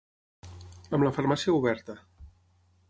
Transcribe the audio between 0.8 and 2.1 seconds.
Amb la farmàcia oberta.